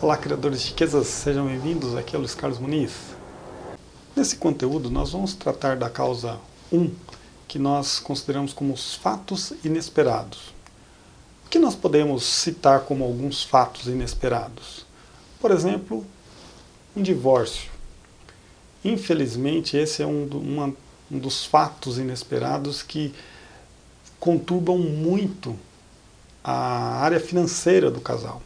[0.00, 1.96] Olá, criadores de riquezas, sejam bem-vindos.
[1.96, 2.92] Aqui é Luiz Carlos Muniz.
[4.14, 6.38] Nesse conteúdo, nós vamos tratar da causa
[6.72, 6.94] 1,
[7.48, 10.54] que nós consideramos como os fatos inesperados.
[11.44, 14.86] O que nós podemos citar como alguns fatos inesperados?
[15.40, 16.06] Por exemplo,
[16.96, 17.68] um divórcio.
[18.84, 20.72] Infelizmente, esse é um, uma,
[21.10, 23.12] um dos fatos inesperados que
[24.20, 25.58] conturbam muito
[26.44, 28.40] a área financeira do casal.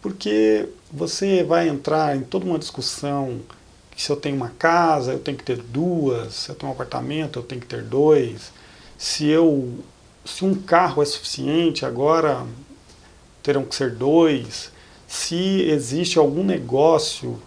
[0.00, 3.40] Porque você vai entrar em toda uma discussão
[3.90, 6.74] que se eu tenho uma casa, eu tenho que ter duas, se eu tenho um
[6.74, 8.52] apartamento, eu tenho que ter dois,
[8.96, 9.78] se eu
[10.24, 12.46] se um carro é suficiente, agora
[13.42, 14.70] terão que ser dois,
[15.06, 17.40] se existe algum negócio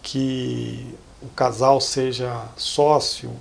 [0.00, 3.32] que o casal seja sócio,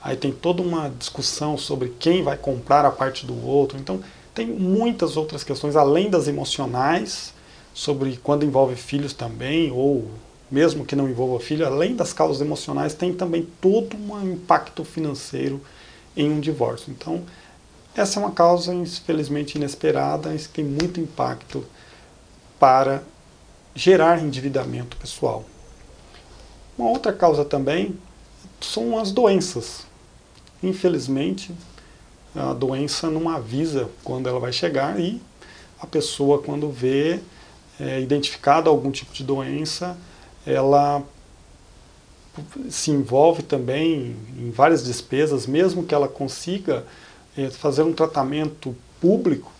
[0.00, 3.76] aí tem toda uma discussão sobre quem vai comprar a parte do outro.
[3.76, 4.00] Então,
[4.32, 7.34] tem muitas outras questões, além das emocionais,
[7.78, 10.10] sobre quando envolve filhos também, ou
[10.50, 15.60] mesmo que não envolva filho, além das causas emocionais, tem também todo um impacto financeiro
[16.16, 16.90] em um divórcio.
[16.90, 17.22] Então,
[17.94, 21.64] essa é uma causa, infelizmente, inesperada, que tem muito impacto
[22.58, 23.00] para
[23.76, 25.44] gerar endividamento pessoal.
[26.76, 27.96] Uma outra causa também
[28.60, 29.86] são as doenças.
[30.60, 31.54] Infelizmente,
[32.34, 35.22] a doença não avisa quando ela vai chegar e
[35.80, 37.20] a pessoa, quando vê
[37.80, 39.96] é, identificada algum tipo de doença,
[40.46, 41.02] ela
[42.70, 46.84] se envolve também em várias despesas, mesmo que ela consiga
[47.36, 49.52] é, fazer um tratamento público,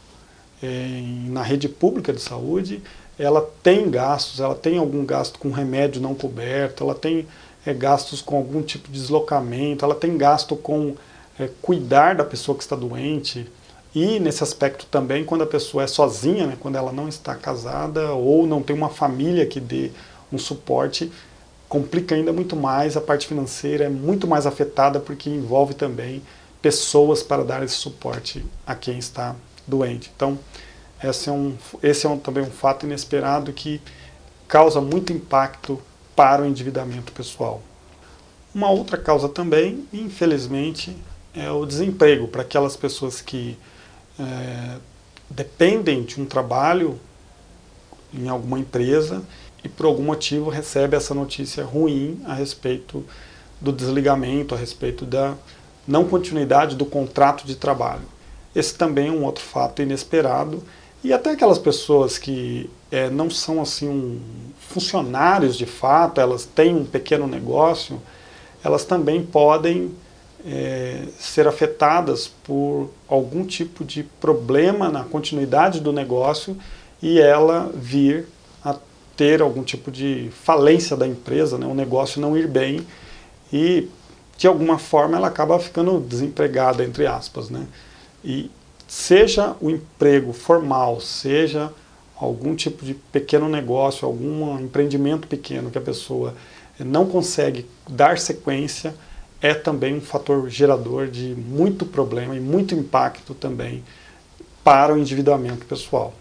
[0.62, 2.82] é, na rede pública de saúde,
[3.18, 7.26] ela tem gastos, ela tem algum gasto com remédio não coberto, ela tem
[7.66, 10.94] é, gastos com algum tipo de deslocamento, ela tem gasto com
[11.38, 13.48] é, cuidar da pessoa que está doente,
[14.00, 18.12] e nesse aspecto também quando a pessoa é sozinha, né, quando ela não está casada
[18.12, 19.90] ou não tem uma família que dê
[20.32, 21.10] um suporte,
[21.68, 26.22] complica ainda muito mais, a parte financeira é muito mais afetada porque envolve também
[26.62, 29.34] pessoas para dar esse suporte a quem está
[29.66, 30.12] doente.
[30.14, 30.38] Então,
[31.02, 33.80] esse é, um, esse é um, também um fato inesperado que
[34.46, 35.80] causa muito impacto
[36.14, 37.62] para o endividamento pessoal.
[38.54, 40.96] Uma outra causa também, infelizmente,
[41.34, 43.56] é o desemprego para aquelas pessoas que
[44.18, 44.78] é,
[45.30, 46.98] dependem de um trabalho
[48.12, 49.22] em alguma empresa
[49.62, 53.04] e por algum motivo recebe essa notícia ruim a respeito
[53.60, 55.34] do desligamento, a respeito da
[55.86, 58.04] não continuidade do contrato de trabalho.
[58.54, 60.62] Esse também é um outro fato inesperado
[61.02, 64.20] e até aquelas pessoas que é, não são assim um,
[64.58, 68.00] funcionários de fato, elas têm um pequeno negócio,
[68.64, 69.92] elas também podem
[70.46, 76.56] é, ser afetadas por algum tipo de problema na continuidade do negócio
[77.02, 78.26] e ela vir
[78.64, 78.76] a
[79.16, 82.86] ter algum tipo de falência da empresa, né, o negócio não ir bem
[83.52, 83.88] e
[84.36, 87.50] de alguma forma ela acaba ficando desempregada, entre aspas.
[87.50, 87.66] Né?
[88.24, 88.50] E
[88.86, 91.72] seja o emprego formal, seja
[92.16, 96.34] algum tipo de pequeno negócio, algum empreendimento pequeno que a pessoa
[96.78, 98.94] não consegue dar sequência,
[99.40, 103.84] é também um fator gerador de muito problema e muito impacto também
[104.64, 106.12] para o endividamento pessoal.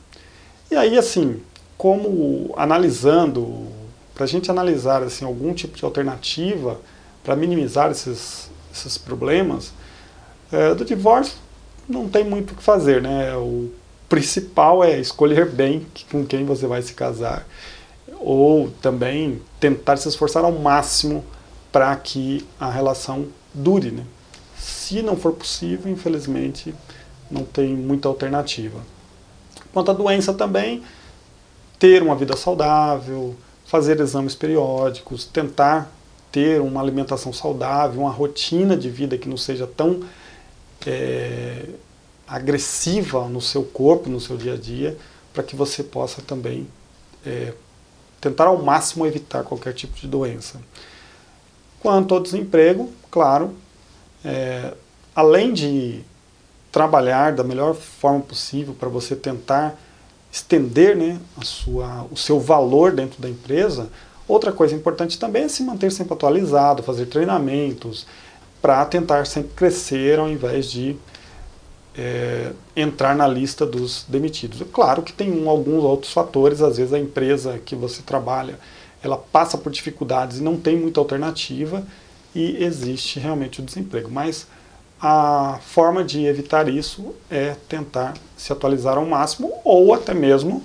[0.70, 1.42] E aí, assim,
[1.78, 3.68] como analisando,
[4.14, 6.80] para a gente analisar assim, algum tipo de alternativa
[7.24, 9.74] para minimizar esses, esses problemas,
[10.52, 11.38] é, do divórcio
[11.88, 13.36] não tem muito o que fazer, né?
[13.36, 13.72] O
[14.10, 17.46] principal é escolher bem com quem você vai se casar,
[18.20, 21.24] ou também tentar se esforçar ao máximo
[21.72, 23.92] para que a relação dure.
[23.92, 24.04] Né?
[24.58, 26.74] Se não for possível, infelizmente,
[27.30, 28.80] não tem muita alternativa.
[29.74, 30.84] Quanto à doença também,
[31.78, 33.36] ter uma vida saudável,
[33.66, 35.92] fazer exames periódicos, tentar
[36.32, 40.04] ter uma alimentação saudável, uma rotina de vida que não seja tão
[40.86, 41.66] é,
[42.28, 44.98] agressiva no seu corpo, no seu dia a dia,
[45.34, 46.68] para que você possa também
[47.26, 47.54] é,
[48.20, 50.60] tentar ao máximo evitar qualquer tipo de doença.
[51.80, 53.54] Quanto ao desemprego, claro,
[54.24, 54.74] é,
[55.16, 56.02] além de
[56.72, 59.80] trabalhar da melhor forma possível para você tentar
[60.32, 63.90] estender né, a sua, o seu valor dentro da empresa,
[64.28, 68.06] outra coisa importante também é se manter sempre atualizado, fazer treinamentos,
[68.62, 70.96] para tentar sempre crescer ao invés de
[71.98, 74.62] é, entrar na lista dos demitidos.
[74.72, 78.60] Claro que tem um, alguns outros fatores, às vezes a empresa que você trabalha
[79.04, 81.86] ela passa por dificuldades e não tem muita alternativa
[82.34, 84.10] e existe realmente o desemprego.
[84.12, 84.48] Mas
[85.00, 90.64] a forma de evitar isso é tentar se atualizar ao máximo ou até mesmo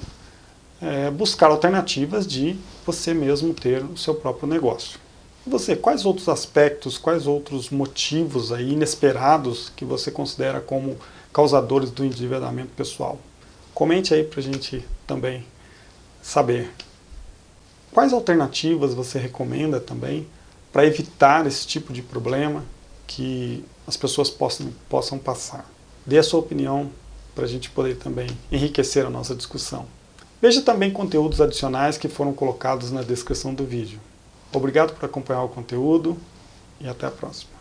[0.80, 4.98] é, buscar alternativas de você mesmo ter o seu próprio negócio.
[5.46, 10.96] Você, quais outros aspectos, quais outros motivos aí inesperados que você considera como
[11.32, 13.18] causadores do endividamento pessoal?
[13.74, 15.44] Comente aí para a gente também
[16.22, 16.70] saber.
[17.92, 20.26] Quais alternativas você recomenda também
[20.72, 22.64] para evitar esse tipo de problema
[23.06, 25.70] que as pessoas possam, possam passar?
[26.06, 26.90] Dê a sua opinião
[27.34, 29.84] para a gente poder também enriquecer a nossa discussão.
[30.40, 34.00] Veja também conteúdos adicionais que foram colocados na descrição do vídeo.
[34.50, 36.16] Obrigado por acompanhar o conteúdo
[36.80, 37.51] e até a próxima.